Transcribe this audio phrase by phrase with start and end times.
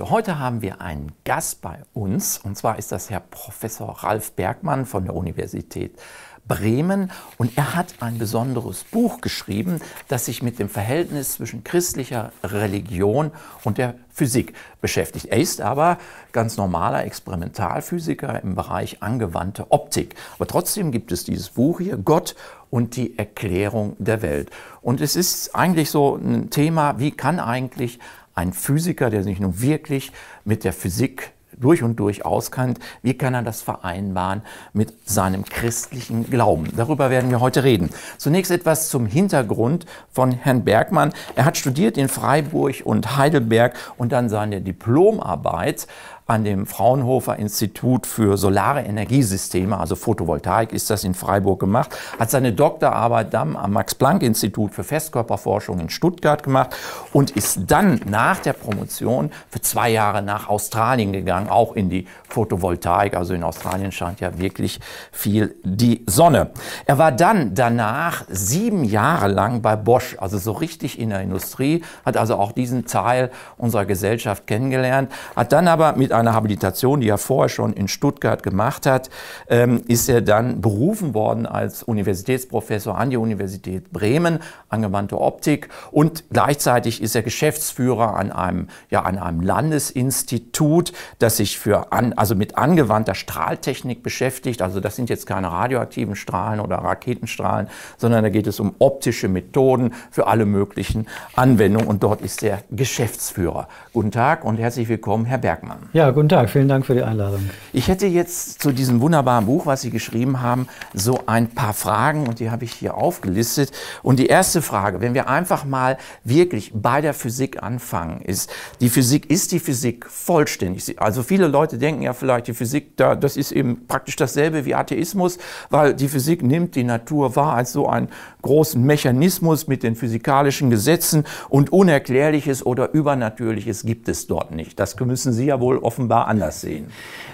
[0.00, 4.86] Heute haben wir einen Gast bei uns und zwar ist das Herr Professor Ralf Bergmann
[4.86, 5.98] von der Universität
[6.46, 12.32] Bremen und er hat ein besonderes Buch geschrieben, das sich mit dem Verhältnis zwischen christlicher
[12.44, 13.32] Religion
[13.64, 15.26] und der Physik beschäftigt.
[15.26, 15.98] Er ist aber
[16.32, 20.14] ganz normaler Experimentalphysiker im Bereich angewandte Optik.
[20.36, 22.36] Aber trotzdem gibt es dieses Buch hier, Gott
[22.70, 24.50] und die Erklärung der Welt.
[24.80, 27.98] Und es ist eigentlich so ein Thema, wie kann eigentlich
[28.38, 30.12] ein Physiker, der sich nun wirklich
[30.44, 36.30] mit der Physik durch und durch auskennt, wie kann er das vereinbaren mit seinem christlichen
[36.30, 36.68] Glauben?
[36.76, 37.90] Darüber werden wir heute reden.
[38.16, 41.12] Zunächst etwas zum Hintergrund von Herrn Bergmann.
[41.34, 45.88] Er hat studiert in Freiburg und Heidelberg und dann seine Diplomarbeit
[46.30, 52.30] an dem Fraunhofer Institut für Solare Energiesysteme, also Photovoltaik ist das in Freiburg gemacht, hat
[52.30, 56.76] seine Doktorarbeit dann am Max-Planck-Institut für Festkörperforschung in Stuttgart gemacht
[57.14, 62.06] und ist dann nach der Promotion für zwei Jahre nach Australien gegangen, auch in die
[62.28, 63.16] Photovoltaik.
[63.16, 66.50] Also in Australien scheint ja wirklich viel die Sonne.
[66.84, 71.82] Er war dann danach sieben Jahre lang bei Bosch, also so richtig in der Industrie,
[72.04, 77.08] hat also auch diesen Teil unserer Gesellschaft kennengelernt, hat dann aber mit einer Habilitation, die
[77.08, 79.10] er vorher schon in Stuttgart gemacht hat,
[79.48, 86.24] ähm, ist er dann berufen worden als Universitätsprofessor an die Universität Bremen, angewandte Optik und
[86.30, 92.34] gleichzeitig ist er Geschäftsführer an einem, ja, an einem Landesinstitut, das sich für an, also
[92.34, 94.62] mit angewandter Strahltechnik beschäftigt.
[94.62, 99.28] Also das sind jetzt keine radioaktiven Strahlen oder Raketenstrahlen, sondern da geht es um optische
[99.28, 103.68] Methoden für alle möglichen Anwendungen und dort ist er Geschäftsführer.
[103.92, 105.88] Guten Tag und herzlich willkommen, Herr Bergmann.
[105.92, 106.50] Ja, guten Tag.
[106.50, 107.50] Vielen Dank für die Einladung.
[107.72, 112.26] Ich hätte jetzt zu diesem wunderbaren Buch, was Sie geschrieben haben, so ein paar Fragen
[112.26, 113.72] und die habe ich hier aufgelistet.
[114.02, 118.88] Und die erste Frage, wenn wir einfach mal wirklich bei der Physik anfangen, ist, die
[118.88, 121.00] Physik, ist die Physik vollständig?
[121.00, 125.38] Also viele Leute denken ja vielleicht, die Physik, das ist eben praktisch dasselbe wie Atheismus,
[125.70, 128.08] weil die Physik nimmt die Natur wahr als so einen
[128.42, 134.78] großen Mechanismus mit den physikalischen Gesetzen und Unerklärliches oder Übernatürliches gibt es dort nicht.
[134.78, 136.86] Das müssen Sie ja wohl offen offenbar anders sehen.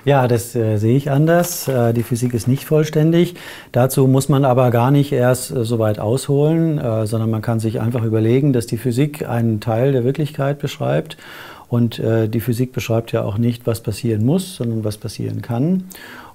[0.07, 1.69] Ja, das äh, sehe ich anders.
[1.69, 3.35] Äh, die Physik ist nicht vollständig.
[3.73, 7.61] Dazu muss man aber gar nicht erst äh, so weit ausholen, äh, sondern man kann
[7.61, 11.19] sich einfach überlegen, dass die Physik einen Teil der Wirklichkeit beschreibt.
[11.69, 15.85] Und äh, die Physik beschreibt ja auch nicht, was passieren muss, sondern was passieren kann.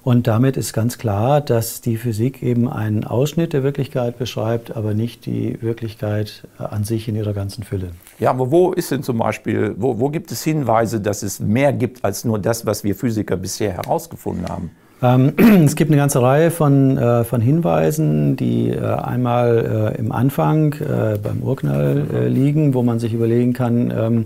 [0.02, 4.94] Und damit ist ganz klar, dass die Physik eben einen Ausschnitt der Wirklichkeit beschreibt, aber
[4.94, 7.90] nicht die Wirklichkeit an sich in ihrer ganzen Fülle.
[8.18, 11.72] Ja, aber wo ist denn zum Beispiel, wo, wo gibt es Hinweise, dass es mehr
[11.74, 14.70] gibt als nur das, was wir Physiker bisher herausgefunden haben?
[15.02, 15.32] Ähm,
[15.64, 20.74] es gibt eine ganze Reihe von, äh, von Hinweisen, die äh, einmal äh, im Anfang
[21.22, 24.24] beim Urknall liegen, wo man sich überlegen kann, ähm,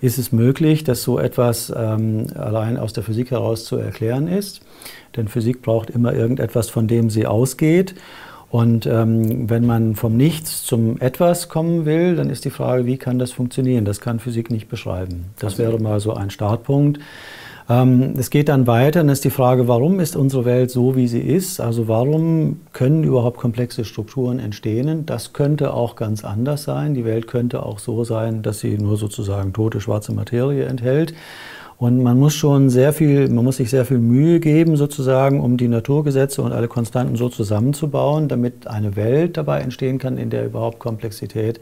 [0.00, 4.60] ist es möglich, dass so etwas ähm, allein aus der Physik heraus zu erklären ist.
[5.16, 7.94] Denn Physik braucht immer irgendetwas, von dem sie ausgeht.
[8.50, 12.96] Und ähm, wenn man vom Nichts zum Etwas kommen will, dann ist die Frage, wie
[12.96, 13.84] kann das funktionieren?
[13.84, 15.26] Das kann Physik nicht beschreiben.
[15.38, 17.00] Das wäre mal so ein Startpunkt.
[17.68, 21.08] Ähm, es geht dann weiter, dann ist die Frage, warum ist unsere Welt so, wie
[21.08, 21.60] sie ist?
[21.60, 25.04] Also warum können überhaupt komplexe Strukturen entstehen?
[25.04, 26.94] Das könnte auch ganz anders sein.
[26.94, 31.14] Die Welt könnte auch so sein, dass sie nur sozusagen tote schwarze Materie enthält.
[31.78, 35.58] Und man muss schon sehr viel, man muss sich sehr viel Mühe geben, sozusagen, um
[35.58, 40.46] die Naturgesetze und alle Konstanten so zusammenzubauen, damit eine Welt dabei entstehen kann, in der
[40.46, 41.60] überhaupt Komplexität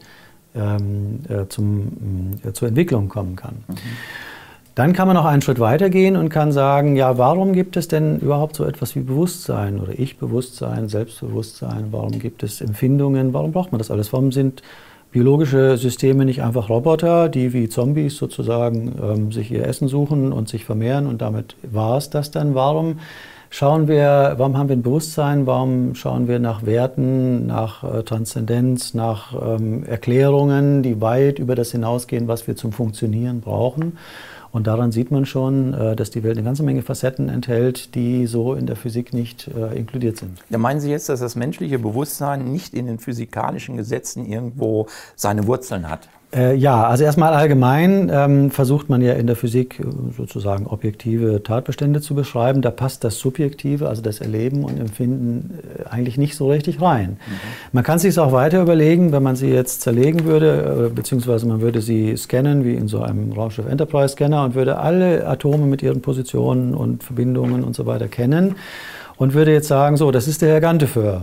[0.55, 3.55] ähm, äh, zum, äh, zur Entwicklung kommen kann.
[3.67, 3.75] Mhm.
[4.75, 8.19] Dann kann man noch einen Schritt weitergehen und kann sagen, ja, warum gibt es denn
[8.19, 11.87] überhaupt so etwas wie Bewusstsein oder Ich-Bewusstsein, Selbstbewusstsein?
[11.91, 13.33] Warum gibt es Empfindungen?
[13.33, 14.11] Warum braucht man das alles?
[14.11, 14.63] Warum sind
[15.13, 20.49] biologische Systeme nicht einfach Roboter, die wie Zombies sozusagen ähm, sich ihr Essen suchen und
[20.49, 22.53] sich vermehren und damit war es das dann?
[22.53, 22.99] Warum
[23.49, 25.47] schauen wir, warum haben wir ein Bewusstsein?
[25.47, 31.71] Warum schauen wir nach Werten, nach äh, Transzendenz, nach ähm, Erklärungen, die weit über das
[31.71, 33.97] hinausgehen, was wir zum Funktionieren brauchen?
[34.55, 38.25] Und daran sieht man schon, äh, dass die Welt eine ganze Menge Facetten enthält, die
[38.25, 40.39] so in der Physik nicht äh, inkludiert sind.
[40.49, 44.87] Ja, meinen Sie jetzt, dass das menschliche Bewusstsein nicht in den physikalischen Gesetzen irgendwo
[45.17, 46.07] seine Wurzeln hat?
[46.35, 49.83] Äh, ja, also erstmal allgemein ähm, versucht man ja in der Physik äh,
[50.15, 52.61] sozusagen objektive Tatbestände zu beschreiben.
[52.61, 57.11] Da passt das Subjektive, also das Erleben und Empfinden, äh, eigentlich nicht so richtig rein.
[57.11, 57.33] Mhm.
[57.71, 61.47] Man kann sich es auch weiter überlegen, wenn man sie jetzt zerlegen würde, äh, beziehungsweise
[61.47, 65.65] man würde sie scannen, wie in so einem Raumschiff Enterprise Scanner, und würde alle Atome
[65.65, 68.55] mit ihren Positionen und Verbindungen und so weiter kennen
[69.15, 71.21] und würde jetzt sagen, so, das ist der Herr Ganteföhr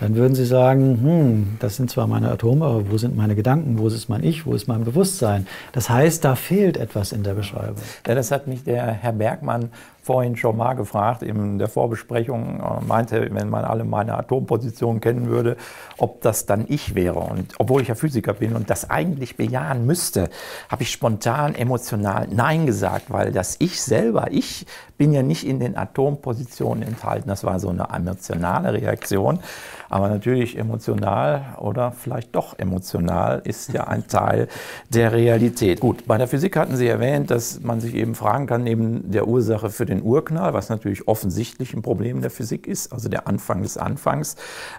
[0.00, 3.78] dann würden Sie sagen, hm, das sind zwar meine Atome, aber wo sind meine Gedanken,
[3.78, 5.46] wo ist mein Ich, wo ist mein Bewusstsein?
[5.72, 7.82] Das heißt, da fehlt etwas in der Beschreibung.
[8.06, 9.70] Ja, das hat mich der Herr Bergmann
[10.02, 15.28] vorhin schon mal gefragt, in der Vorbesprechung äh, meinte, wenn man alle meine Atompositionen kennen
[15.28, 15.56] würde,
[15.96, 17.20] ob das dann ich wäre.
[17.20, 20.28] Und obwohl ich ja Physiker bin und das eigentlich bejahen müsste,
[20.68, 24.66] habe ich spontan emotional Nein gesagt, weil das Ich selber, ich
[24.98, 27.28] bin ja nicht in den Atompositionen enthalten.
[27.28, 29.40] Das war so eine emotionale Reaktion.
[29.88, 34.48] Aber natürlich emotional oder vielleicht doch emotional ist ja ein Teil
[34.88, 35.80] der Realität.
[35.80, 39.28] Gut, bei der Physik hatten Sie erwähnt, dass man sich eben fragen kann, neben der
[39.28, 43.62] Ursache für den Urknall, was natürlich offensichtlich ein Problem der Physik ist, also der Anfang
[43.62, 44.36] des Anfangs.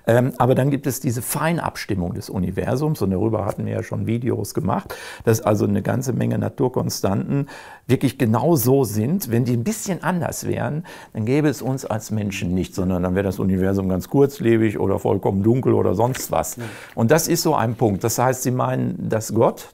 [0.08, 4.08] Ähm, aber dann gibt es diese Feinabstimmung des Universums und darüber hatten wir ja schon
[4.08, 4.96] Videos gemacht,
[5.26, 7.50] dass also eine ganze Menge Naturkonstanten
[7.86, 9.30] wirklich genau so sind.
[9.30, 13.16] Wenn die ein bisschen anders wären, dann gäbe es uns als Menschen nicht, sondern dann
[13.16, 16.58] wäre das Universum ganz kurzlebig oder vollkommen dunkel oder sonst was.
[16.96, 18.04] Und das ist so ein Punkt.
[18.04, 19.74] Das heißt, Sie meinen, dass Gott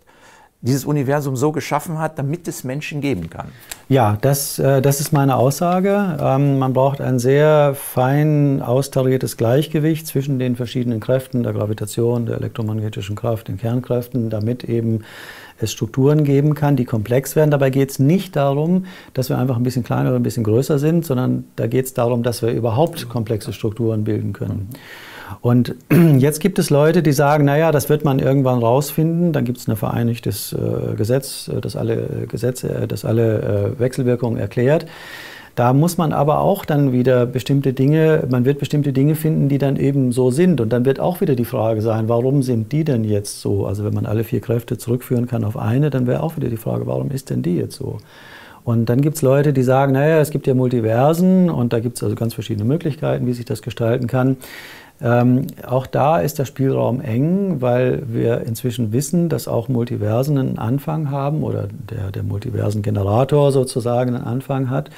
[0.62, 3.48] dieses Universum so geschaffen hat, damit es Menschen geben kann.
[3.88, 6.18] Ja, das, äh, das ist meine Aussage.
[6.20, 12.38] Ähm, man braucht ein sehr fein austariertes Gleichgewicht zwischen den verschiedenen Kräften der Gravitation, der
[12.38, 15.06] elektromagnetischen Kraft, den Kernkräften, damit eben
[15.62, 17.52] es Strukturen geben kann, die komplex werden.
[17.52, 20.78] Dabei geht es nicht darum, dass wir einfach ein bisschen kleiner oder ein bisschen größer
[20.78, 24.70] sind, sondern da geht es darum, dass wir überhaupt komplexe Strukturen bilden können.
[25.42, 25.76] Und
[26.18, 29.34] jetzt gibt es Leute, die sagen, naja, das wird man irgendwann rausfinden.
[29.34, 34.40] Dann gibt es ein vereinigtes äh, Gesetz, äh, das alle Gesetze, äh, das alle Wechselwirkungen
[34.40, 34.86] erklärt.
[35.56, 39.58] Da muss man aber auch dann wieder bestimmte Dinge, man wird bestimmte Dinge finden, die
[39.58, 40.62] dann eben so sind.
[40.62, 43.66] Und dann wird auch wieder die Frage sein, warum sind die denn jetzt so?
[43.66, 46.56] Also wenn man alle vier Kräfte zurückführen kann auf eine, dann wäre auch wieder die
[46.56, 47.98] Frage, warum ist denn die jetzt so?
[48.64, 51.98] Und dann gibt es Leute, die sagen, naja, es gibt ja Multiversen und da gibt
[51.98, 54.38] es also ganz verschiedene Möglichkeiten, wie sich das gestalten kann.
[55.02, 60.58] Ähm, auch da ist der Spielraum eng, weil wir inzwischen wissen, dass auch Multiversen einen
[60.58, 64.90] Anfang haben oder der, der Multiversen-Generator sozusagen einen Anfang hat.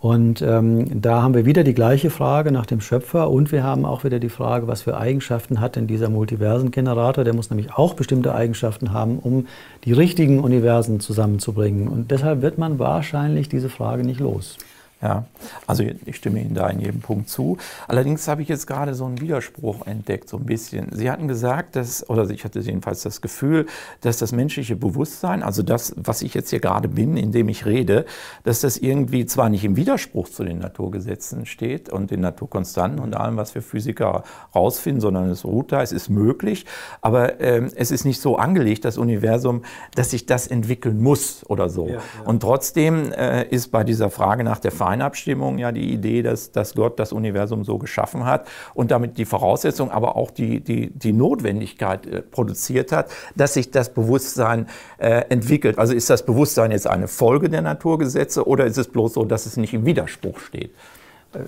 [0.00, 3.84] Und ähm, da haben wir wieder die gleiche Frage nach dem Schöpfer und wir haben
[3.84, 7.22] auch wieder die Frage, was für Eigenschaften hat denn dieser Multiversen-Generator?
[7.22, 9.46] Der muss nämlich auch bestimmte Eigenschaften haben, um
[9.84, 11.88] die richtigen Universen zusammenzubringen.
[11.88, 14.56] Und deshalb wird man wahrscheinlich diese Frage nicht los.
[15.02, 15.24] Ja,
[15.66, 17.56] also ich stimme Ihnen da in jedem Punkt zu.
[17.88, 20.88] Allerdings habe ich jetzt gerade so einen Widerspruch entdeckt, so ein bisschen.
[20.92, 23.64] Sie hatten gesagt, dass, oder ich hatte jedenfalls das Gefühl,
[24.02, 28.04] dass das menschliche Bewusstsein, also das, was ich jetzt hier gerade bin, indem ich rede,
[28.44, 33.16] dass das irgendwie zwar nicht im Widerspruch zu den Naturgesetzen steht und den Naturkonstanten und
[33.16, 34.22] allem, was wir Physiker
[34.54, 36.66] rausfinden, sondern es ruht da, es ist möglich,
[37.00, 39.62] aber ähm, es ist nicht so angelegt, das Universum,
[39.94, 41.88] dass sich das entwickeln muss oder so.
[41.88, 42.00] Ja, ja.
[42.26, 46.50] Und trotzdem äh, ist bei dieser Frage nach der Verantwortung Feinabstimmung ja die Idee, dass,
[46.50, 50.90] dass Gott das Universum so geschaffen hat und damit die Voraussetzung, aber auch die, die,
[50.90, 54.66] die Notwendigkeit äh, produziert hat, dass sich das Bewusstsein
[54.98, 55.78] äh, entwickelt.
[55.78, 59.46] Also ist das Bewusstsein jetzt eine Folge der Naturgesetze oder ist es bloß so, dass
[59.46, 60.72] es nicht im Widerspruch steht?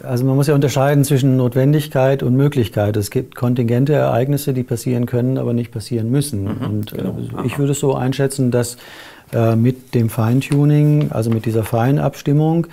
[0.05, 2.97] Also man muss ja unterscheiden zwischen Notwendigkeit und Möglichkeit.
[2.97, 6.45] Es gibt kontingente Ereignisse, die passieren können, aber nicht passieren müssen.
[6.45, 7.17] Mhm, und äh, genau.
[7.45, 8.77] ich würde es so einschätzen, dass
[9.33, 12.69] äh, mit dem Feintuning, also mit dieser Feinabstimmung,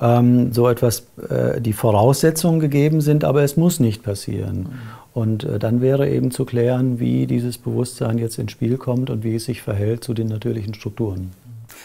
[0.00, 4.58] ähm, so etwas, äh, die Voraussetzungen gegeben sind, aber es muss nicht passieren.
[4.58, 4.68] Mhm.
[5.14, 9.24] Und äh, dann wäre eben zu klären, wie dieses Bewusstsein jetzt ins Spiel kommt und
[9.24, 11.30] wie es sich verhält zu den natürlichen Strukturen.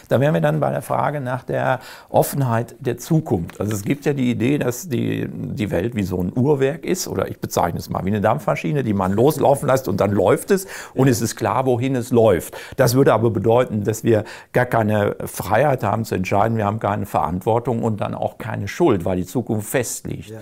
[0.08, 3.60] Da wären wir dann bei der Frage nach der Offenheit der Zukunft.
[3.60, 7.08] Also es gibt ja die Idee, dass die, die Welt wie so ein Uhrwerk ist,
[7.08, 10.50] oder ich bezeichne es mal wie eine Dampfmaschine, die man loslaufen lässt und dann läuft
[10.50, 12.56] es und es ist klar, wohin es läuft.
[12.76, 17.06] Das würde aber bedeuten, dass wir gar keine Freiheit haben zu entscheiden, wir haben keine
[17.06, 20.30] Verantwortung und dann auch keine Schuld, weil die Zukunft festliegt.
[20.30, 20.40] Ja, ja.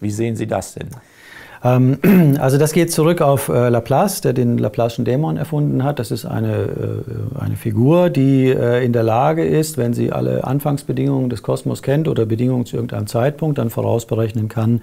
[0.00, 0.88] Wie sehen Sie das denn?
[1.62, 1.98] Ähm,
[2.40, 5.98] also das geht zurück auf äh, Laplace, der den Laplace'schen Dämon erfunden hat.
[5.98, 10.44] Das ist eine, äh, eine Figur, die äh, in der Lage ist, wenn sie alle
[10.44, 14.80] Anfangsbedingungen des Kosmos kennt oder Bedingungen zu irgendeinem Zeitpunkt, dann vorausberechnen kann,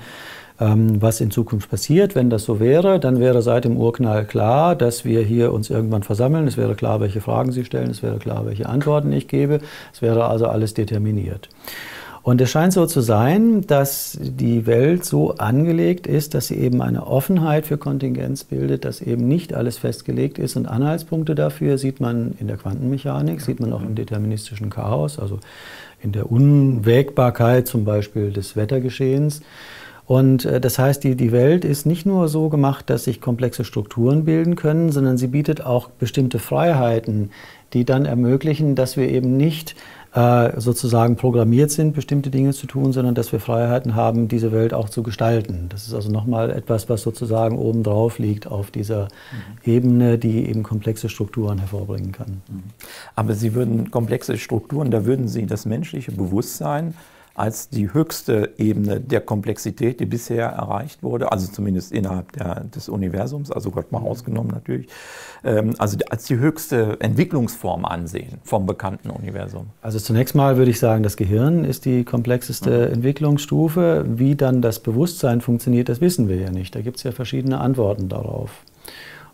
[0.60, 2.14] ähm, was in Zukunft passiert.
[2.14, 6.04] Wenn das so wäre, dann wäre seit dem Urknall klar, dass wir hier uns irgendwann
[6.04, 6.48] versammeln.
[6.48, 7.90] Es wäre klar, welche Fragen Sie stellen.
[7.90, 9.60] Es wäre klar, welche Antworten ich gebe.
[9.94, 11.50] Es wäre also alles determiniert.
[12.28, 16.82] Und es scheint so zu sein, dass die Welt so angelegt ist, dass sie eben
[16.82, 20.58] eine Offenheit für Kontingenz bildet, dass eben nicht alles festgelegt ist.
[20.58, 25.40] Und Anhaltspunkte dafür sieht man in der Quantenmechanik, sieht man auch im deterministischen Chaos, also
[26.04, 29.40] in der Unwägbarkeit zum Beispiel des Wettergeschehens.
[30.06, 33.64] Und äh, das heißt, die, die Welt ist nicht nur so gemacht, dass sich komplexe
[33.64, 37.32] Strukturen bilden können, sondern sie bietet auch bestimmte Freiheiten,
[37.72, 39.76] die dann ermöglichen, dass wir eben nicht
[40.18, 44.74] äh, sozusagen programmiert sind, bestimmte Dinge zu tun, sondern dass wir Freiheiten haben, diese Welt
[44.74, 45.68] auch zu gestalten.
[45.70, 49.72] Das ist also nochmal etwas, was sozusagen obendrauf liegt auf dieser mhm.
[49.72, 52.42] Ebene, die eben komplexe Strukturen hervorbringen kann.
[52.50, 52.64] Mhm.
[53.16, 56.96] Aber Sie würden komplexe Strukturen, da würden Sie das menschliche Bewusstsein
[57.38, 62.90] als die höchste Ebene der Komplexität, die bisher erreicht wurde, also zumindest innerhalb der, des
[62.90, 64.88] Universums, also Gott mal ausgenommen natürlich,
[65.44, 69.68] ähm, also als die höchste Entwicklungsform ansehen vom bekannten Universum?
[69.84, 72.94] Also zunächst mal würde ich sagen, das Gehirn ist die komplexeste mhm.
[72.96, 74.06] Entwicklungsstufe.
[74.08, 76.74] Wie dann das Bewusstsein funktioniert, das wissen wir ja nicht.
[76.74, 78.50] Da gibt es ja verschiedene Antworten darauf.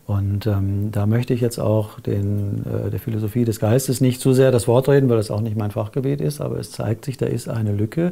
[0.06, 4.34] Und ähm, da möchte ich jetzt auch den, äh, der Philosophie des Geistes nicht zu
[4.34, 7.16] sehr das Wort reden, weil das auch nicht mein Fachgebiet ist, aber es zeigt sich,
[7.16, 8.10] da ist eine Lücke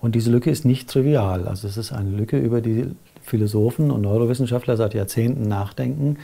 [0.00, 1.46] und diese Lücke ist nicht trivial.
[1.46, 2.86] Also es ist eine Lücke, über die
[3.20, 6.16] Philosophen und Neurowissenschaftler seit Jahrzehnten nachdenken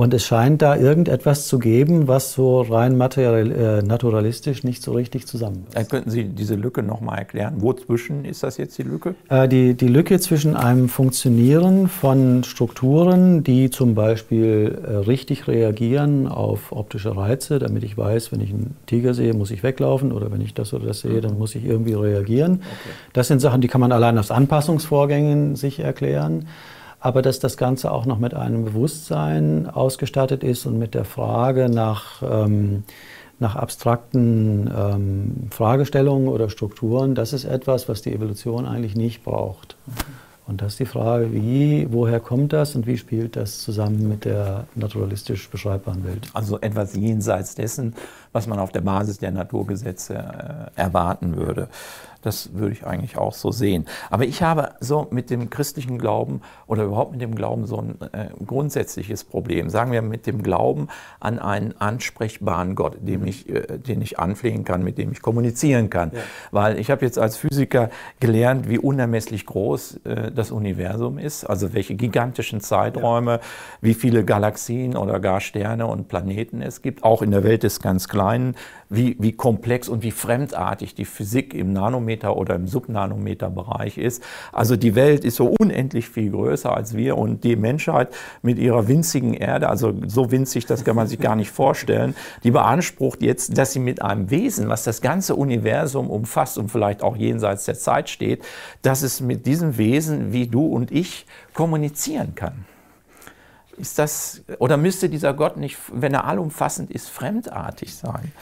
[0.00, 4.92] und es scheint da irgendetwas zu geben, was so rein materiell, äh, naturalistisch nicht so
[4.92, 5.76] richtig zusammenpasst.
[5.76, 7.60] Dann könnten Sie diese Lücke nochmal erklären?
[7.60, 9.14] Wozwischen ist das jetzt die Lücke?
[9.28, 16.28] Äh, die, die Lücke zwischen einem Funktionieren von Strukturen, die zum Beispiel äh, richtig reagieren
[16.28, 20.32] auf optische Reize, damit ich weiß, wenn ich einen Tiger sehe, muss ich weglaufen oder
[20.32, 22.54] wenn ich das oder das sehe, dann muss ich irgendwie reagieren.
[22.54, 22.94] Okay.
[23.12, 26.46] Das sind Sachen, die kann man allein aus Anpassungsvorgängen sich erklären
[27.00, 31.68] aber dass das Ganze auch noch mit einem Bewusstsein ausgestattet ist und mit der Frage
[31.70, 32.84] nach, ähm,
[33.38, 39.76] nach abstrakten ähm, Fragestellungen oder Strukturen, das ist etwas, was die Evolution eigentlich nicht braucht.
[40.46, 44.24] Und das ist die Frage, wie, woher kommt das und wie spielt das zusammen mit
[44.24, 46.28] der naturalistisch beschreibbaren Welt?
[46.34, 47.94] Also etwas jenseits dessen,
[48.32, 51.68] was man auf der Basis der Naturgesetze äh, erwarten würde.
[52.22, 53.86] Das würde ich eigentlich auch so sehen.
[54.10, 57.98] Aber ich habe so mit dem christlichen Glauben oder überhaupt mit dem Glauben so ein
[58.12, 59.70] äh, grundsätzliches Problem.
[59.70, 64.64] Sagen wir mit dem Glauben an einen ansprechbaren Gott, dem ich, äh, den ich anflehen
[64.64, 66.12] kann, mit dem ich kommunizieren kann.
[66.12, 66.20] Ja.
[66.50, 67.88] Weil ich habe jetzt als Physiker
[68.20, 73.40] gelernt, wie unermesslich groß äh, das Universum ist, also welche gigantischen Zeiträume, ja.
[73.80, 77.80] wie viele Galaxien oder gar Sterne und Planeten es gibt, auch in der Welt des
[77.80, 78.19] ganz Kleinen,
[78.90, 84.22] wie, wie komplex und wie fremdartig die Physik im Nanometer- oder im Subnanometerbereich ist.
[84.52, 88.08] Also die Welt ist so unendlich viel größer als wir und die Menschheit
[88.42, 92.50] mit ihrer winzigen Erde, also so winzig, das kann man sich gar nicht vorstellen, die
[92.50, 97.16] beansprucht jetzt, dass sie mit einem Wesen, was das ganze Universum umfasst und vielleicht auch
[97.16, 98.42] jenseits der Zeit steht,
[98.82, 102.64] dass es mit diesem Wesen wie du und ich kommunizieren kann.
[103.80, 108.32] Ist das, oder müsste dieser Gott nicht, wenn er allumfassend ist, fremdartig sein?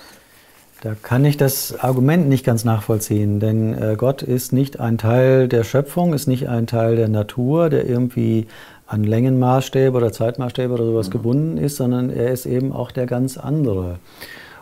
[0.80, 5.48] Da kann ich das Argument nicht ganz nachvollziehen, denn äh, Gott ist nicht ein Teil
[5.48, 8.46] der Schöpfung, ist nicht ein Teil der Natur, der irgendwie
[8.86, 11.12] an Längenmaßstäbe oder Zeitmaßstäbe oder sowas mhm.
[11.12, 13.98] gebunden ist, sondern er ist eben auch der ganz andere.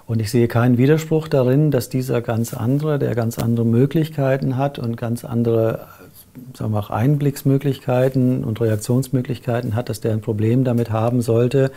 [0.07, 4.79] Und ich sehe keinen Widerspruch darin, dass dieser ganz andere, der ganz andere Möglichkeiten hat
[4.79, 5.87] und ganz andere
[6.55, 11.71] sagen wir auch Einblicksmöglichkeiten und Reaktionsmöglichkeiten hat, dass der ein Problem damit haben sollte,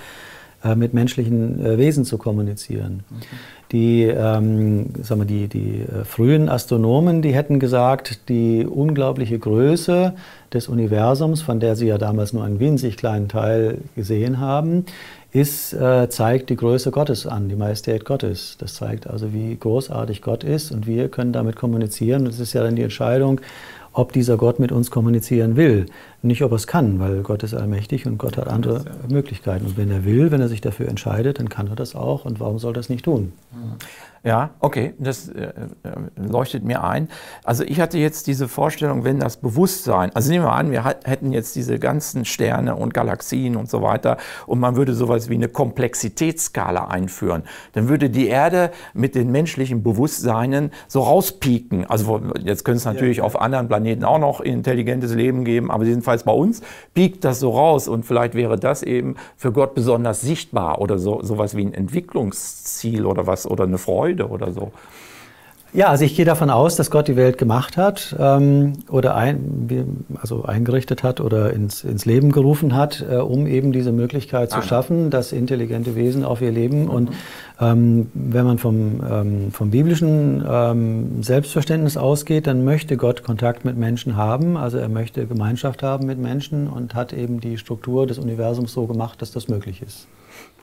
[0.64, 3.04] äh, mit menschlichen äh, Wesen zu kommunizieren.
[3.16, 3.28] Okay.
[3.72, 10.14] Die, ähm, sagen wir, die, die äh, frühen Astronomen, die hätten gesagt, die unglaubliche Größe
[10.52, 14.86] des Universums, von der sie ja damals nur einen winzig kleinen Teil gesehen haben,
[15.32, 18.58] ist, äh, zeigt die Größe Gottes an, die Majestät Gottes.
[18.60, 22.24] Das zeigt also, wie großartig Gott ist und wir können damit kommunizieren.
[22.24, 23.40] Und es ist ja dann die Entscheidung,
[23.94, 25.86] ob dieser Gott mit uns kommunizieren will.
[26.22, 29.66] Nicht, ob er es kann, weil Gott ist allmächtig und Gott hat andere Möglichkeiten.
[29.66, 32.26] Und wenn er will, wenn er sich dafür entscheidet, dann kann er das auch.
[32.26, 33.32] Und warum soll er das nicht tun?
[34.24, 35.52] Ja, okay, das äh, äh,
[36.18, 37.08] leuchtet mir ein.
[37.46, 41.32] Also ich hatte jetzt diese Vorstellung, wenn das Bewusstsein, also nehmen wir an, wir hätten
[41.32, 45.48] jetzt diese ganzen Sterne und Galaxien und so weiter und man würde sowas wie eine
[45.48, 51.86] Komplexitätsskala einführen, dann würde die Erde mit den menschlichen Bewusstseinen so rauspieken.
[51.86, 55.86] Also jetzt könnte es natürlich ja, auf anderen Planeten auch noch intelligentes Leben geben, aber
[56.10, 56.62] jedenfalls bei uns
[56.94, 61.22] piekt das so raus und vielleicht wäre das eben für Gott besonders sichtbar oder so
[61.22, 64.72] sowas wie ein Entwicklungsziel oder was oder eine Freude oder so.
[65.72, 70.08] Ja, also ich gehe davon aus, dass Gott die Welt gemacht hat ähm, oder ein,
[70.20, 74.58] also eingerichtet hat oder ins, ins Leben gerufen hat, äh, um eben diese Möglichkeit zu
[74.58, 74.62] ah.
[74.64, 76.84] schaffen, dass intelligente Wesen auf ihr leben.
[76.84, 76.90] Mhm.
[76.90, 77.10] Und
[77.62, 83.78] ähm, wenn man vom, ähm, vom biblischen ähm, Selbstverständnis ausgeht, dann möchte Gott Kontakt mit
[83.78, 84.58] Menschen haben.
[84.58, 88.88] Also er möchte Gemeinschaft haben mit Menschen und hat eben die Struktur des Universums so
[88.88, 90.08] gemacht, dass das möglich ist.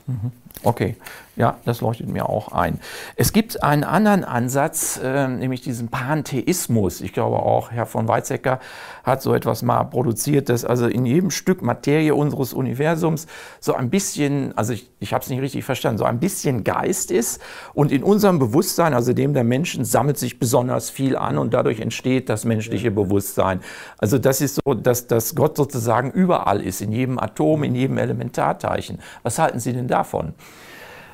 [0.05, 0.31] Mhm.
[0.63, 0.95] Okay,
[1.37, 2.79] ja, das leuchtet mir auch ein.
[3.15, 6.99] Es gibt einen anderen Ansatz, äh, nämlich diesen Pantheismus.
[7.01, 8.59] Ich glaube auch, Herr von Weizsäcker
[9.03, 13.27] hat so etwas mal produziert, dass also in jedem Stück Materie unseres Universums
[13.59, 17.11] so ein bisschen, also ich, ich habe es nicht richtig verstanden, so ein bisschen Geist
[17.11, 17.39] ist
[17.75, 21.79] und in unserem Bewusstsein, also dem der Menschen, sammelt sich besonders viel an und dadurch
[21.81, 23.61] entsteht das menschliche Bewusstsein.
[23.99, 27.99] Also das ist so, dass, dass Gott sozusagen überall ist, in jedem Atom, in jedem
[27.99, 28.99] Elementarteilchen.
[29.21, 30.33] Was halten Sie denn davon?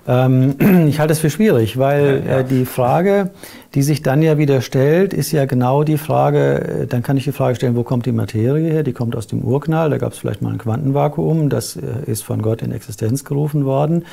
[0.08, 0.56] Ähm,
[0.88, 2.40] ich halte es für schwierig, weil ja, ja.
[2.40, 3.32] Äh, die Frage,
[3.74, 7.24] die sich dann ja wieder stellt, ist ja genau die Frage, äh, dann kann ich
[7.24, 8.84] die Frage stellen, wo kommt die Materie her?
[8.84, 12.24] Die kommt aus dem Urknall, da gab es vielleicht mal ein Quantenvakuum, das äh, ist
[12.24, 14.06] von Gott in Existenz gerufen worden.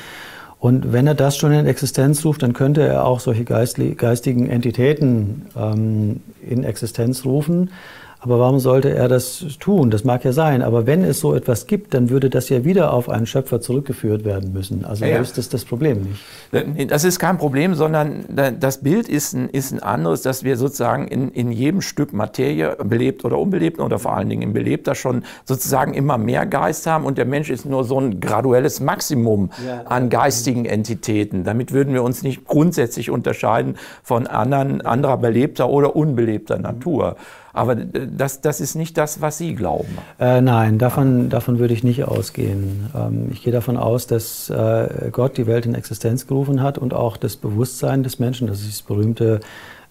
[0.59, 5.47] Und wenn er das schon in Existenz ruft, dann könnte er auch solche geistigen Entitäten
[5.57, 7.71] ähm, in Existenz rufen.
[8.23, 9.89] Aber warum sollte er das tun?
[9.89, 10.61] Das mag ja sein.
[10.61, 14.25] Aber wenn es so etwas gibt, dann würde das ja wieder auf einen Schöpfer zurückgeführt
[14.25, 14.85] werden müssen.
[14.85, 16.91] Also ja, ist das das Problem nicht.
[16.91, 18.25] Das ist kein Problem, sondern
[18.59, 22.77] das Bild ist ein, ist ein anderes, dass wir sozusagen in, in jedem Stück Materie,
[22.83, 27.05] belebt oder unbelebt oder vor allen Dingen im Belebter schon sozusagen immer mehr Geist haben
[27.05, 29.81] und der Mensch ist nur so ein graduelles Maximum ja.
[29.85, 31.43] an geistigen Entitäten.
[31.43, 37.15] Damit würden wir uns nicht grundsätzlich unterscheiden von anderen, anderer belebter oder unbelebter Natur.
[37.53, 39.97] Aber das, das ist nicht das, was Sie glauben.
[40.19, 42.89] Äh, nein, davon, davon würde ich nicht ausgehen.
[42.95, 46.93] Ähm, ich gehe davon aus, dass äh, Gott die Welt in Existenz gerufen hat und
[46.93, 49.41] auch das Bewusstsein des Menschen, das ist das berühmte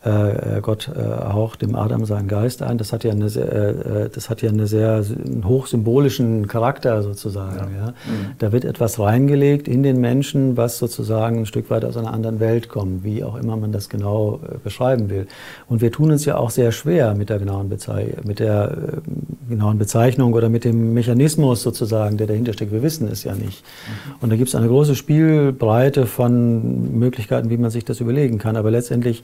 [0.02, 2.78] äh, Gott äh, haucht dem Adam seinen Geist ein.
[2.78, 7.74] Das hat ja eine sehr, äh, das hat ja eine sehr einen hochsymbolischen Charakter sozusagen.
[7.74, 7.86] Ja.
[7.86, 7.88] ja.
[7.88, 8.32] Mhm.
[8.38, 12.40] Da wird etwas reingelegt in den Menschen, was sozusagen ein Stück weit aus einer anderen
[12.40, 15.26] Welt kommt, wie auch immer man das genau äh, beschreiben will.
[15.68, 19.50] Und wir tun uns ja auch sehr schwer mit der genauen, Bezei mit der äh,
[19.50, 22.72] genauen Bezeichnung oder mit dem Mechanismus sozusagen, der dahinter steckt.
[22.72, 23.62] Wir wissen es ja nicht.
[23.64, 24.14] Mhm.
[24.22, 28.56] Und da gibt es eine große Spielbreite von Möglichkeiten, wie man sich das überlegen kann.
[28.56, 29.22] Aber letztendlich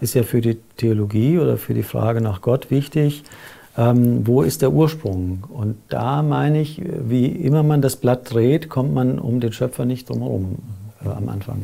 [0.00, 3.24] ist ja für die Theologie oder für die Frage nach Gott wichtig,
[3.76, 5.44] ähm, wo ist der Ursprung?
[5.48, 9.84] Und da meine ich, wie immer man das Blatt dreht, kommt man um den Schöpfer
[9.84, 10.58] nicht drumherum
[11.04, 11.62] äh, am Anfang.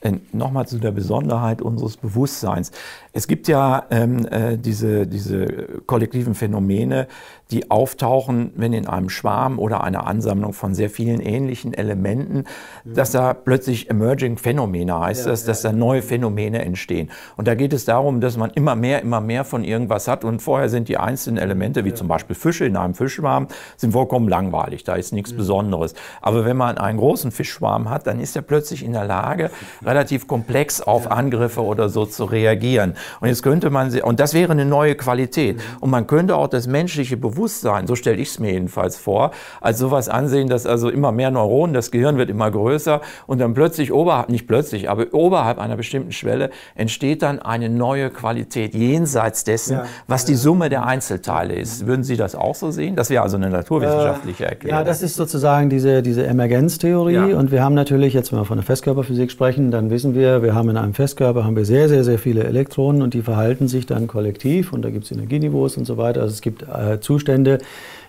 [0.00, 2.70] Äh, nochmal zu der Besonderheit unseres Bewusstseins.
[3.16, 5.46] Es gibt ja ähm, äh, diese, diese
[5.86, 7.06] kollektiven Phänomene,
[7.52, 12.42] die auftauchen, wenn in einem Schwarm oder einer Ansammlung von sehr vielen ähnlichen Elementen,
[12.84, 17.08] dass da plötzlich Emerging Phänomene heißt, ja, dass, dass da neue Phänomene entstehen.
[17.36, 20.24] Und da geht es darum, dass man immer mehr, immer mehr von irgendwas hat.
[20.24, 23.46] Und vorher sind die einzelnen Elemente, wie zum Beispiel Fische in einem Fischschwarm,
[23.76, 25.94] sind vollkommen langweilig, da ist nichts Besonderes.
[26.20, 29.52] Aber wenn man einen großen Fischschwarm hat, dann ist er plötzlich in der Lage,
[29.84, 32.94] relativ komplex auf Angriffe oder so zu reagieren.
[33.20, 35.60] Und jetzt könnte man, und das wäre eine neue Qualität.
[35.80, 39.78] Und man könnte auch das menschliche Bewusstsein, so stelle ich es mir jedenfalls vor, als
[39.78, 43.92] sowas ansehen, dass also immer mehr Neuronen, das Gehirn wird immer größer und dann plötzlich
[43.92, 49.78] oberhalb, nicht plötzlich, aber oberhalb einer bestimmten Schwelle entsteht dann eine neue Qualität jenseits dessen,
[49.78, 49.84] ja.
[50.06, 51.86] was die Summe der Einzelteile ist.
[51.86, 52.96] Würden Sie das auch so sehen?
[52.96, 54.78] Das wäre also eine naturwissenschaftliche äh, Erklärung.
[54.78, 57.36] Ja, das ist sozusagen diese, diese Emergenztheorie ja.
[57.36, 60.54] und wir haben natürlich, jetzt wenn wir von der Festkörperphysik sprechen, dann wissen wir, wir
[60.54, 63.86] haben in einem Festkörper haben wir sehr, sehr, sehr viele Elektronen und die verhalten sich
[63.86, 66.22] dann kollektiv und da gibt es Energieniveaus und so weiter.
[66.22, 67.58] Also es gibt äh, Zustände,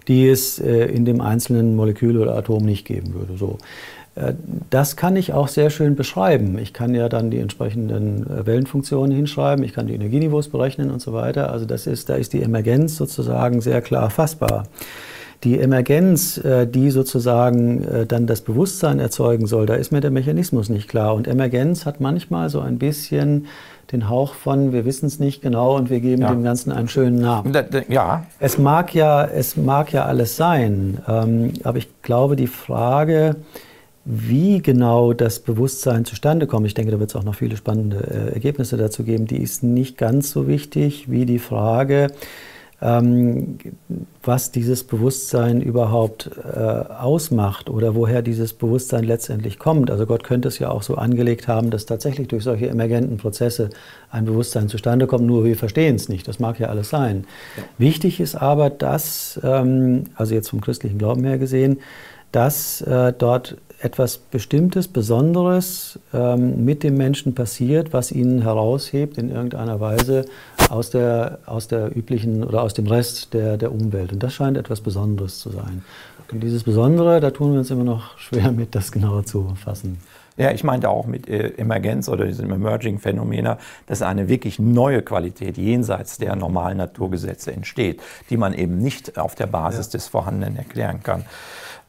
[0.07, 3.37] die es äh, in dem einzelnen Molekül oder Atom nicht geben würde.
[3.37, 3.57] So.
[4.15, 4.33] Äh,
[4.69, 6.57] das kann ich auch sehr schön beschreiben.
[6.57, 11.01] Ich kann ja dann die entsprechenden äh, Wellenfunktionen hinschreiben, ich kann die Energieniveaus berechnen und
[11.01, 11.51] so weiter.
[11.51, 14.67] Also das ist, da ist die Emergenz sozusagen sehr klar fassbar.
[15.43, 20.69] Die Emergenz, äh, die sozusagen dann das Bewusstsein erzeugen soll, da ist mir der Mechanismus
[20.69, 21.13] nicht klar.
[21.13, 23.47] Und Emergenz hat manchmal so ein bisschen
[23.91, 26.29] den Hauch von, wir wissen es nicht genau und wir geben ja.
[26.29, 27.53] dem Ganzen einen schönen Namen.
[27.87, 28.25] Ja.
[28.39, 33.35] Es mag ja, es mag ja alles sein, ähm, aber ich glaube, die Frage,
[34.05, 37.97] wie genau das Bewusstsein zustande kommt, ich denke, da wird es auch noch viele spannende
[37.97, 42.07] äh, Ergebnisse dazu geben, die ist nicht ganz so wichtig wie die Frage,
[42.81, 43.57] ähm,
[44.21, 49.89] was dieses Bewusstsein überhaupt äh, ausmacht oder woher dieses Bewusstsein letztendlich kommt.
[49.89, 53.69] Also Gott könnte es ja auch so angelegt haben, dass tatsächlich durch solche emergenten Prozesse
[54.11, 56.27] ein Bewusstsein zustande kommt, nur wir verstehen es nicht.
[56.27, 57.25] Das mag ja alles sein.
[57.55, 57.63] Ja.
[57.77, 61.79] Wichtig ist aber, dass, ähm, also jetzt vom christlichen Glauben her gesehen,
[62.31, 69.29] dass äh, dort etwas Bestimmtes, Besonderes ähm, mit dem Menschen passiert, was ihn heraushebt in
[69.29, 70.25] irgendeiner Weise
[70.69, 74.13] aus der, aus der üblichen oder aus dem Rest der, der Umwelt.
[74.13, 75.83] Und das scheint etwas Besonderes zu sein.
[76.31, 79.97] Und dieses Besondere, da tun wir uns immer noch schwer mit, das genauer zu fassen.
[80.37, 83.57] Ja, ich meinte auch mit äh, Emergenz oder diesem Emerging Phänomena,
[83.87, 89.35] dass eine wirklich neue Qualität jenseits der normalen Naturgesetze entsteht, die man eben nicht auf
[89.35, 89.91] der Basis ja.
[89.93, 91.25] des Vorhandenen erklären kann.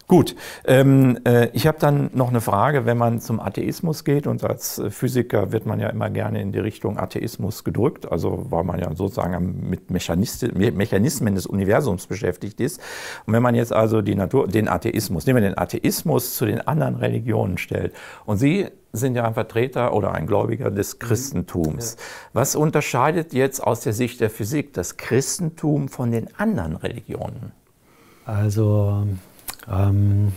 [0.08, 4.44] Gut, ähm, äh, ich habe dann noch eine Frage, wenn man zum Atheismus geht und
[4.44, 8.78] als Physiker wird man ja immer gerne in die Richtung Atheismus gedrückt, also weil man
[8.78, 12.80] ja sozusagen mit Mechanismen des Universums beschäftigt ist.
[13.26, 16.60] Und wenn man jetzt also die Natur, den Atheismus, nehmen wir den Atheismus zu den
[16.60, 17.92] anderen Religionen stellt
[18.26, 20.98] und Sie sind ja ein Vertreter oder ein Gläubiger des mhm.
[21.00, 21.96] Christentums.
[21.98, 22.02] Ja.
[22.32, 27.52] Was unterscheidet jetzt aus der Sicht der Physik das Christentum von den anderen Religionen?
[28.24, 29.06] Also
[29.70, 30.32] ähm,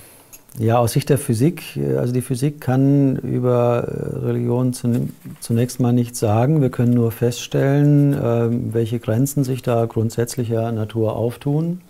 [0.57, 6.19] ja, aus Sicht der Physik, also die Physik kann über äh, Religion zunächst mal nichts
[6.19, 6.61] sagen.
[6.61, 11.81] Wir können nur feststellen, ähm, welche Grenzen sich da grundsätzlicher Natur auftun.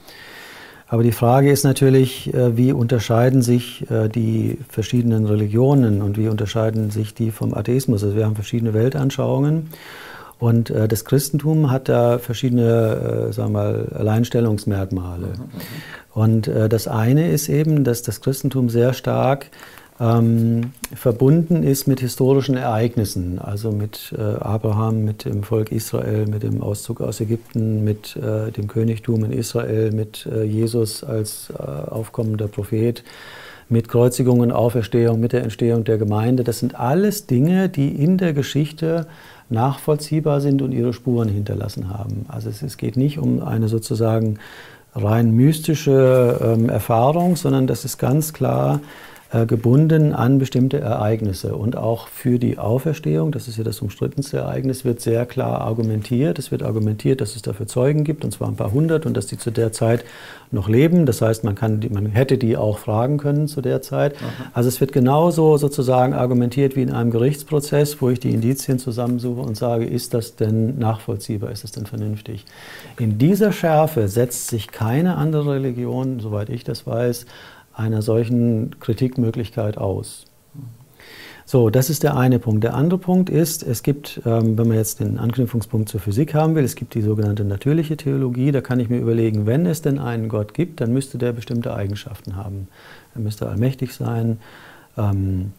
[0.88, 6.28] Aber die Frage ist natürlich, äh, wie unterscheiden sich äh, die verschiedenen Religionen und wie
[6.28, 8.04] unterscheiden sich die vom Atheismus?
[8.04, 9.70] Also wir haben verschiedene Weltanschauungen.
[10.40, 15.28] Und äh, das Christentum hat da verschiedene, äh, sagen wir mal, Alleinstellungsmerkmale.
[15.28, 15.50] Mhm.
[16.14, 19.48] Und äh, das eine ist eben, dass das Christentum sehr stark
[20.00, 26.44] ähm, verbunden ist mit historischen Ereignissen, also mit äh, Abraham, mit dem Volk Israel, mit
[26.44, 32.48] dem Auszug aus Ägypten, mit äh, dem Königtum in Israel, mit äh, Jesus als aufkommender
[32.48, 33.04] Prophet,
[33.68, 36.44] mit Kreuzigung und Auferstehung, mit der Entstehung der Gemeinde.
[36.46, 39.06] Das sind alles Dinge, die in der Geschichte
[39.50, 42.26] nachvollziehbar sind und ihre Spuren hinterlassen haben.
[42.28, 44.40] Also es, es geht nicht um eine sozusagen
[44.96, 48.80] rein mystische ähm, Erfahrung, sondern das ist ganz klar
[49.32, 51.56] gebunden an bestimmte Ereignisse.
[51.56, 56.40] Und auch für die Auferstehung, das ist ja das umstrittenste Ereignis, wird sehr klar argumentiert.
[56.40, 59.28] Es wird argumentiert, dass es dafür Zeugen gibt, und zwar ein paar hundert, und dass
[59.28, 60.04] die zu der Zeit
[60.52, 61.06] noch leben.
[61.06, 64.16] Das heißt, man, kann die, man hätte die auch fragen können zu der Zeit.
[64.16, 64.50] Aha.
[64.54, 69.42] Also es wird genauso sozusagen argumentiert wie in einem Gerichtsprozess, wo ich die Indizien zusammensuche
[69.42, 72.46] und sage, ist das denn nachvollziehbar, ist das denn vernünftig?
[72.98, 77.28] In dieser Schärfe setzt sich keine andere Religion, soweit ich das weiß,
[77.80, 80.26] einer solchen Kritikmöglichkeit aus.
[81.52, 82.64] So, das ist der eine Punkt.
[82.64, 86.54] Der andere Punkt ist, es gibt, ähm, wenn man jetzt den Anknüpfungspunkt zur Physik haben
[86.54, 88.52] will, es gibt die sogenannte natürliche Theologie.
[88.52, 91.74] Da kann ich mir überlegen, wenn es denn einen Gott gibt, dann müsste der bestimmte
[91.74, 92.68] Eigenschaften haben.
[93.16, 94.38] Er müsste allmächtig sein,
[94.96, 95.54] ähm,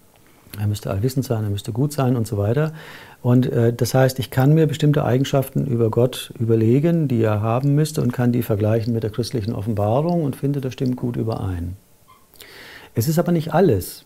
[0.61, 2.73] er müsste allwissend sein, er müsste gut sein und so weiter.
[3.21, 7.75] Und äh, das heißt, ich kann mir bestimmte Eigenschaften über Gott überlegen, die er haben
[7.75, 11.77] müsste und kann die vergleichen mit der christlichen Offenbarung und finde, das stimmt gut überein.
[12.95, 14.05] Es ist aber nicht alles,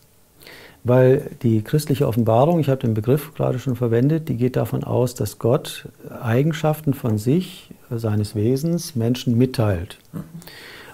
[0.83, 5.15] weil die christliche Offenbarung, ich habe den Begriff gerade schon verwendet, die geht davon aus,
[5.15, 5.87] dass Gott
[6.21, 9.97] Eigenschaften von sich, seines Wesens, Menschen mitteilt.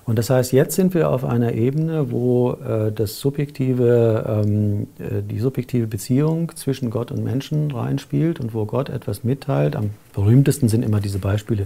[0.06, 5.22] Und das heißt, jetzt sind wir auf einer Ebene, wo äh, das subjektive, ähm, äh,
[5.22, 9.76] die subjektive Beziehung zwischen Gott und Menschen reinspielt und wo Gott etwas mitteilt.
[9.76, 11.66] Am berühmtesten sind immer diese Beispiele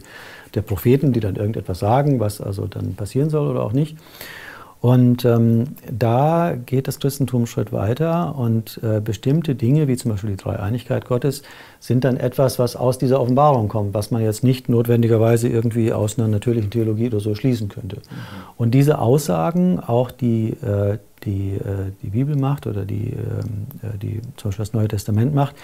[0.53, 3.97] der Propheten, die dann irgendetwas sagen, was also dann passieren soll oder auch nicht.
[4.85, 10.11] Und ähm, da geht das Christentum einen Schritt weiter und äh, bestimmte Dinge, wie zum
[10.11, 11.41] Beispiel die Dreieinigkeit Gottes,
[11.79, 16.19] sind dann etwas, was aus dieser Offenbarung kommt, was man jetzt nicht notwendigerweise irgendwie aus
[16.19, 17.95] einer natürlichen Theologie oder so schließen könnte.
[17.95, 18.01] Mhm.
[18.57, 23.97] Und diese Aussagen, auch die, äh, die äh, die Bibel macht oder die, ähm, äh,
[23.97, 25.55] die zum Beispiel das Neue Testament macht,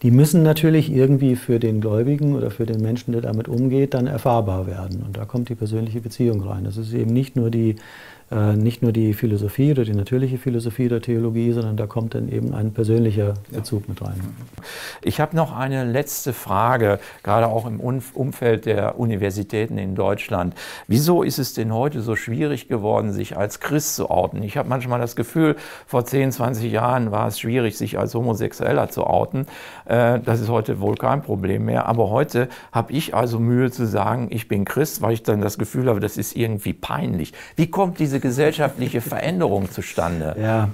[0.00, 4.06] die müssen natürlich irgendwie für den Gläubigen oder für den Menschen, der damit umgeht, dann
[4.06, 5.02] erfahrbar werden.
[5.06, 6.64] Und da kommt die persönliche Beziehung rein.
[6.64, 7.76] Das ist eben nicht nur die
[8.30, 12.54] nicht nur die Philosophie oder die natürliche Philosophie der Theologie, sondern da kommt dann eben
[12.54, 14.20] ein persönlicher Bezug mit rein.
[15.02, 20.54] Ich habe noch eine letzte Frage, gerade auch im Umfeld der Universitäten in Deutschland.
[20.86, 24.42] Wieso ist es denn heute so schwierig geworden, sich als Christ zu outen?
[24.42, 28.90] Ich habe manchmal das Gefühl, vor 10, 20 Jahren war es schwierig, sich als Homosexueller
[28.90, 29.46] zu outen.
[29.86, 31.86] Äh, das ist heute wohl kein Problem mehr.
[31.86, 35.58] Aber heute habe ich also Mühe zu sagen, ich bin Christ, weil ich dann das
[35.58, 37.32] Gefühl habe, das ist irgendwie peinlich.
[37.56, 40.36] Wie kommt diese gesellschaftliche Veränderung zustande?
[40.40, 40.70] Ja,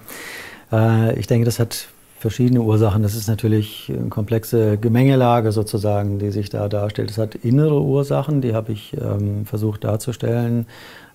[0.72, 3.02] äh, ich denke, das hat verschiedene Ursachen.
[3.02, 7.10] Das ist natürlich eine komplexe Gemengelage sozusagen, die sich da darstellt.
[7.10, 10.66] Es hat innere Ursachen, die habe ich ähm, versucht darzustellen,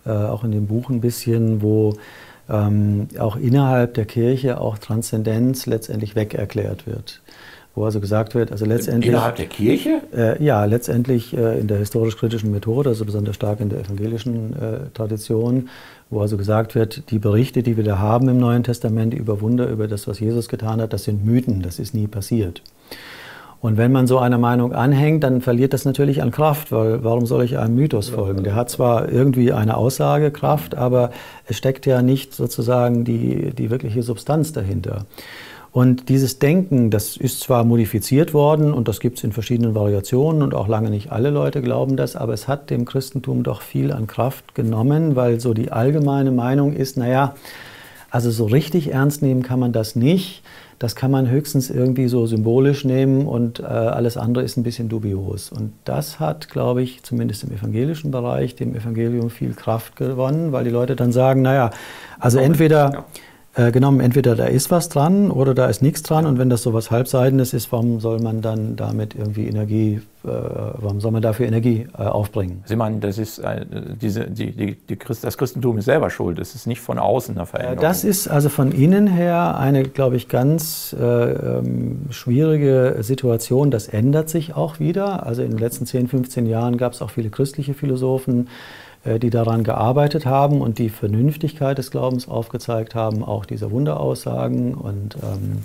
[0.05, 1.95] äh, auch in dem Buch ein bisschen, wo
[2.49, 7.21] ähm, auch innerhalb der Kirche auch Transzendenz letztendlich weg erklärt wird.
[7.73, 9.11] Wo also gesagt wird, also letztendlich...
[9.11, 10.01] Innerhalb der Kirche?
[10.15, 14.89] Äh, ja, letztendlich äh, in der historisch-kritischen Methode, also besonders stark in der evangelischen äh,
[14.93, 15.69] Tradition,
[16.09, 19.69] wo also gesagt wird, die Berichte, die wir da haben im Neuen Testament über Wunder,
[19.69, 22.61] über das, was Jesus getan hat, das sind Mythen, das ist nie passiert.
[23.61, 27.27] Und wenn man so einer Meinung anhängt, dann verliert das natürlich an Kraft, weil warum
[27.27, 28.43] soll ich einem Mythos folgen?
[28.43, 31.11] Der hat zwar irgendwie eine Aussagekraft, aber
[31.45, 35.05] es steckt ja nicht sozusagen die, die wirkliche Substanz dahinter.
[35.73, 40.41] Und dieses Denken, das ist zwar modifiziert worden und das gibt es in verschiedenen Variationen
[40.41, 43.93] und auch lange nicht alle Leute glauben das, aber es hat dem Christentum doch viel
[43.93, 47.35] an Kraft genommen, weil so die allgemeine Meinung ist, naja,
[48.09, 50.43] also so richtig ernst nehmen kann man das nicht.
[50.77, 54.89] Das kann man höchstens irgendwie so symbolisch nehmen und äh, alles andere ist ein bisschen
[54.89, 55.51] dubios.
[55.51, 60.65] Und das hat, glaube ich, zumindest im evangelischen Bereich, dem Evangelium viel Kraft gewonnen, weil
[60.65, 61.69] die Leute dann sagen, naja,
[62.19, 63.05] also entweder
[63.53, 66.25] äh, genommen, entweder da ist was dran oder da ist nichts dran.
[66.25, 70.27] Und wenn das so was Halbseidenes ist, warum soll man dann damit irgendwie Energie, äh,
[70.27, 72.63] warum soll man dafür Energie äh, aufbringen?
[72.65, 73.65] Sie meinen, das ist äh,
[74.01, 76.39] diese, die, die, die Christ, das Christentum ist selber schuld.
[76.39, 77.81] Es ist nicht von außen eine Veränderung.
[77.81, 83.69] Das ist also von innen her eine, glaube ich, ganz äh, ähm, schwierige Situation.
[83.69, 85.25] Das ändert sich auch wieder.
[85.25, 88.49] Also in den letzten 10, 15 Jahren gab es auch viele christliche Philosophen, äh,
[89.05, 95.15] die daran gearbeitet haben und die Vernünftigkeit des Glaubens aufgezeigt haben, auch diese Wunderaussagen und
[95.23, 95.63] ähm,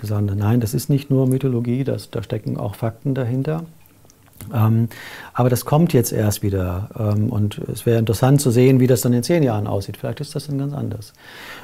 [0.00, 0.06] mhm.
[0.06, 3.64] sagen, nein, das ist nicht nur Mythologie, das, da stecken auch Fakten dahinter.
[4.54, 4.88] Ähm,
[5.34, 9.00] aber das kommt jetzt erst wieder ähm, und es wäre interessant zu sehen, wie das
[9.00, 9.96] dann in zehn Jahren aussieht.
[9.96, 11.12] Vielleicht ist das dann ganz anders.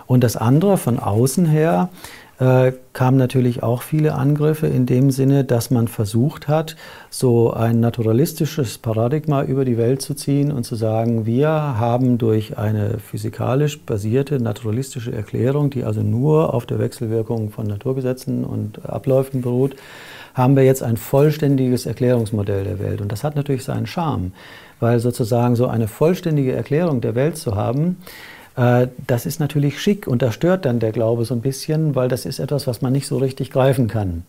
[0.07, 1.89] Und das andere von außen her,
[2.39, 6.77] äh, kamen natürlich auch viele Angriffe in dem Sinne, dass man versucht hat,
[7.11, 12.59] so ein naturalistisches Paradigma über die Welt zu ziehen und zu sagen, wir haben durch
[12.59, 19.43] eine physikalisch basierte naturalistische Erklärung, die also nur auf der Wechselwirkung von Naturgesetzen und Abläufen
[19.43, 19.77] beruht,
[20.35, 23.01] haben wir jetzt ein vollständiges Erklärungsmodell der Welt.
[23.01, 24.33] Und das hat natürlich seinen Charme,
[24.81, 27.99] weil sozusagen so eine vollständige Erklärung der Welt zu haben,
[28.57, 32.25] das ist natürlich schick und da stört dann der Glaube so ein bisschen, weil das
[32.25, 34.25] ist etwas, was man nicht so richtig greifen kann.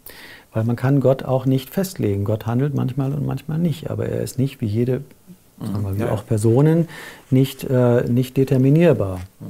[0.52, 2.24] Weil man kann Gott auch nicht festlegen.
[2.24, 5.02] Gott handelt manchmal und manchmal nicht, aber er ist nicht wie jede,
[5.60, 6.12] sagen wir, wie ja.
[6.12, 6.88] auch Personen,
[7.30, 9.20] nicht, äh, nicht determinierbar.
[9.40, 9.46] Mhm.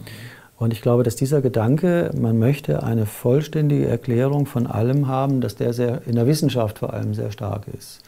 [0.57, 5.55] Und ich glaube, dass dieser Gedanke, man möchte eine vollständige Erklärung von allem haben, dass
[5.55, 8.01] der sehr, in der Wissenschaft vor allem sehr stark ist.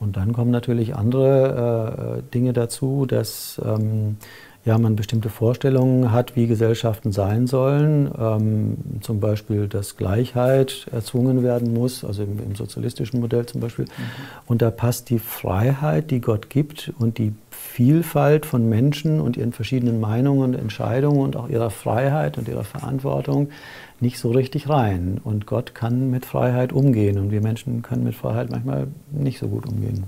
[0.00, 4.16] Und dann kommen natürlich andere äh, Dinge dazu, dass ähm,
[4.64, 8.10] ja, man bestimmte Vorstellungen hat, wie Gesellschaften sein sollen.
[8.18, 13.84] Ähm, zum Beispiel, dass Gleichheit erzwungen werden muss, also im, im sozialistischen Modell zum Beispiel.
[13.84, 13.90] Mhm.
[14.46, 19.52] Und da passt die Freiheit, die Gott gibt und die Vielfalt von Menschen und ihren
[19.52, 23.50] verschiedenen Meinungen und Entscheidungen und auch ihrer Freiheit und ihrer Verantwortung
[24.00, 25.20] nicht so richtig rein.
[25.22, 29.48] Und Gott kann mit Freiheit umgehen und wir Menschen können mit Freiheit manchmal nicht so
[29.48, 30.04] gut umgehen.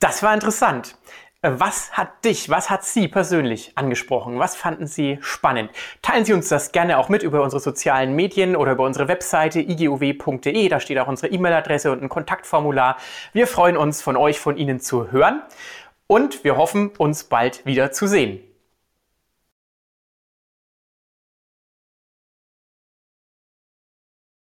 [0.00, 0.96] Das war interessant.
[1.44, 4.38] Äh, was hat dich, was hat Sie persönlich angesprochen?
[4.38, 5.70] Was fanden Sie spannend?
[6.00, 9.60] Teilen Sie uns das gerne auch mit über unsere sozialen Medien oder über unsere Webseite
[9.60, 10.68] iguw.de.
[10.68, 12.96] Da steht auch unsere E-Mail-Adresse und ein Kontaktformular.
[13.34, 15.42] Wir freuen uns, von euch, von Ihnen zu hören
[16.06, 18.40] und wir hoffen, uns bald wieder zu sehen.